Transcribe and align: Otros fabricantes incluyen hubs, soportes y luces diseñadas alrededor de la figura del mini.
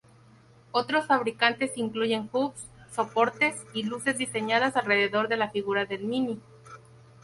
Otros 0.71 1.05
fabricantes 1.05 1.77
incluyen 1.77 2.27
hubs, 2.33 2.65
soportes 2.91 3.55
y 3.71 3.83
luces 3.83 4.17
diseñadas 4.17 4.75
alrededor 4.75 5.27
de 5.27 5.37
la 5.37 5.51
figura 5.51 5.85
del 5.85 6.05
mini. 6.05 6.41